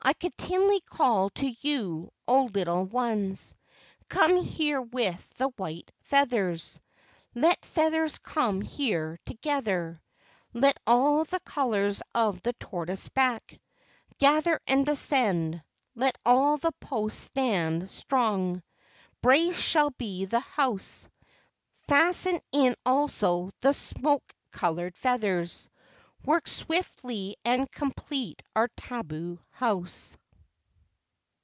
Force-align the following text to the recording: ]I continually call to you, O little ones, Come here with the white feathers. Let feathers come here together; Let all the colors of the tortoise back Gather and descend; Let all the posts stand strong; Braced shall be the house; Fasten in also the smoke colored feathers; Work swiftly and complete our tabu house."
]I 0.08 0.14
continually 0.14 0.80
call 0.80 1.28
to 1.30 1.54
you, 1.60 2.10
O 2.26 2.44
little 2.44 2.84
ones, 2.86 3.54
Come 4.08 4.42
here 4.42 4.80
with 4.80 5.28
the 5.36 5.48
white 5.48 5.90
feathers. 6.04 6.80
Let 7.34 7.62
feathers 7.62 8.16
come 8.16 8.62
here 8.62 9.18
together; 9.26 10.00
Let 10.54 10.78
all 10.86 11.24
the 11.24 11.40
colors 11.40 12.00
of 12.14 12.40
the 12.40 12.54
tortoise 12.54 13.10
back 13.10 13.60
Gather 14.16 14.60
and 14.66 14.86
descend; 14.86 15.62
Let 15.94 16.16
all 16.24 16.56
the 16.56 16.72
posts 16.80 17.24
stand 17.24 17.90
strong; 17.90 18.62
Braced 19.20 19.60
shall 19.60 19.90
be 19.90 20.24
the 20.24 20.40
house; 20.40 21.06
Fasten 21.86 22.40
in 22.50 22.76
also 22.86 23.50
the 23.60 23.74
smoke 23.74 24.34
colored 24.52 24.96
feathers; 24.96 25.68
Work 26.24 26.48
swiftly 26.48 27.36
and 27.44 27.70
complete 27.70 28.42
our 28.56 28.68
tabu 28.76 29.38
house." 29.50 30.16